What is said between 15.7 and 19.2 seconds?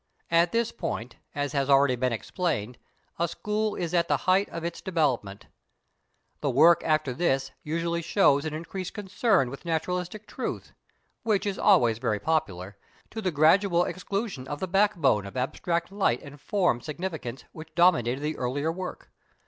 line and form significance that dominated the earlier work.